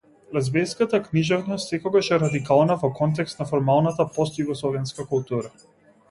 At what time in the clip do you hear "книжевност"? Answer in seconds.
1.07-1.73